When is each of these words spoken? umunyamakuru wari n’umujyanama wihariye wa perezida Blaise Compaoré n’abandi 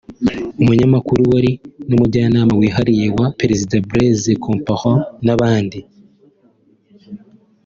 umunyamakuru 0.61 1.21
wari 1.31 1.51
n’umujyanama 1.87 2.53
wihariye 2.61 3.05
wa 3.17 3.27
perezida 3.39 3.75
Blaise 3.89 4.31
Compaoré 4.45 5.01
n’abandi 5.25 5.79